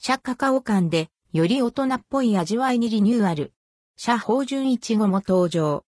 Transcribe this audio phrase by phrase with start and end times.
[0.00, 3.52] シャカカオ館で、より大人っぽい味わいにリニューアル。
[3.96, 5.84] シャ芳醇いちごも登場。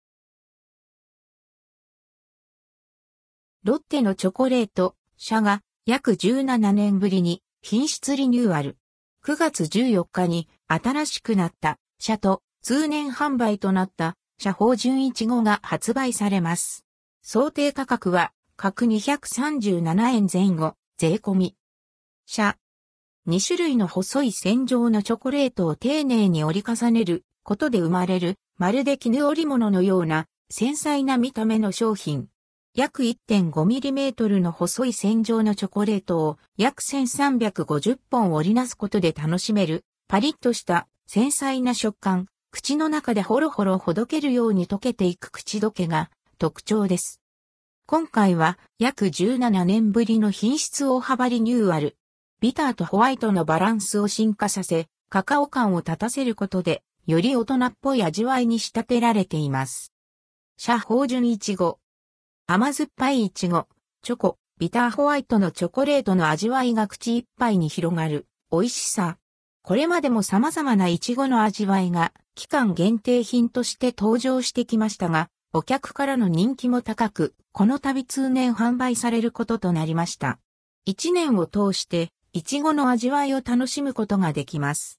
[3.62, 8.78] ロッテのチョコレート、シャが約17年ぶりに品質リニューアル。
[9.24, 16.84] 9月14日に新しくなったシャと通年販売となったシャ芳醇いちごが発売されます。
[17.22, 21.56] 想定価格は各237円前後、税込み。
[22.26, 22.56] シャ。
[23.30, 32.26] 2種類の細い線状のチョコレートを丁寧に折り重ねることで生まれる、まるで絹織物のような繊細な見た目の商品。
[32.74, 47.20] 約 1.5mm の細い線状のチョコレートを約1350本織りなすことで楽しめる、パリッとした繊細な食感、口の中でホロホロほどけるように溶けていく口どけが特徴です。
[47.86, 51.96] 今回は約17年ぶりの品質大幅リニューアル。
[52.40, 59.92] ビターとホワイトのバランスを進化させ、カカオ感を立たせることで、より大人っぽい味わいに仕立てられています。
[60.56, 61.78] シャ芳醇いちご。
[62.46, 63.68] 甘酸っぱいいちご、
[64.02, 69.18] チョコ、ビターホワイトのチョコレートの味わいが口いっぱいに広がる美味しさ。
[69.62, 80.38] これまでも様々なイチゴの味わいが期間限定品として登場してきましたが、お客からの人気も高く、この度通年販売されることとなりました。
[80.86, 84.88] 一年を通して、イチゴの味わいを楽しむことができます。